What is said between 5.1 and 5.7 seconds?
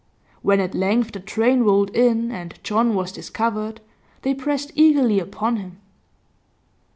upon